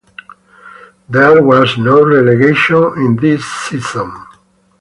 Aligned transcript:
There 1.07 1.43
was 1.43 1.77
no 1.77 2.03
relegation 2.03 2.93
in 2.97 3.17
this 3.17 3.45
season. 3.45 4.11